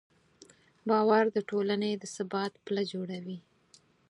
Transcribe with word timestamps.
باور 0.89 1.23
د 1.35 1.37
ټولنې 1.49 1.91
د 1.97 2.03
ثبات 2.15 2.53
پله 2.65 2.83
جوړوي. 2.91 3.37